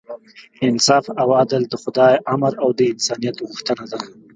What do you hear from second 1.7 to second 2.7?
خدای امر او